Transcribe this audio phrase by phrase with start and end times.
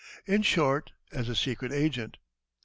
[0.25, 2.17] in short, as a secret agent.